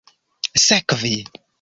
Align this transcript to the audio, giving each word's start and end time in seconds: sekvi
sekvi 0.63 1.15